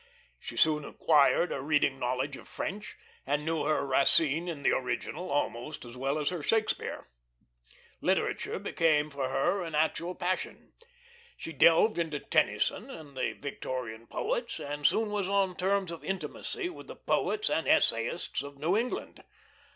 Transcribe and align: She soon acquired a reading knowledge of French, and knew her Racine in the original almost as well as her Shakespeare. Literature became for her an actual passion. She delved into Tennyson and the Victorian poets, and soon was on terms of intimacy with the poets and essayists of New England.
She 0.39 0.57
soon 0.57 0.83
acquired 0.83 1.51
a 1.51 1.61
reading 1.61 1.99
knowledge 1.99 2.35
of 2.35 2.47
French, 2.47 2.97
and 3.27 3.45
knew 3.45 3.65
her 3.65 3.85
Racine 3.85 4.47
in 4.47 4.63
the 4.63 4.71
original 4.75 5.29
almost 5.29 5.85
as 5.85 5.95
well 5.95 6.17
as 6.17 6.29
her 6.29 6.41
Shakespeare. 6.41 7.07
Literature 8.01 8.57
became 8.57 9.11
for 9.11 9.29
her 9.29 9.61
an 9.61 9.75
actual 9.75 10.15
passion. 10.15 10.73
She 11.37 11.53
delved 11.53 11.99
into 11.99 12.17
Tennyson 12.19 12.89
and 12.89 13.15
the 13.15 13.33
Victorian 13.33 14.07
poets, 14.07 14.57
and 14.59 14.87
soon 14.87 15.11
was 15.11 15.29
on 15.29 15.55
terms 15.55 15.91
of 15.91 16.03
intimacy 16.03 16.67
with 16.67 16.87
the 16.87 16.95
poets 16.95 17.47
and 17.47 17.67
essayists 17.67 18.41
of 18.41 18.57
New 18.57 18.75
England. 18.75 19.23